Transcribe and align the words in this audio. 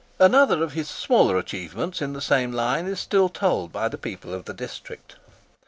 Another 0.17 0.63
of 0.63 0.71
his 0.73 0.89
smaller 0.89 1.37
achievements 1.37 2.01
in 2.01 2.13
the 2.13 2.21
same 2.21 2.51
line 2.51 2.87
is 2.87 2.99
still 2.99 3.29
told 3.29 3.71
by 3.71 3.87
the 3.87 3.99
people 3.99 4.33
of 4.33 4.45
the 4.45 4.53
district. 4.55 5.17